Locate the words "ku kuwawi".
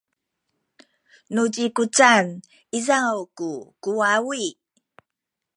3.37-4.45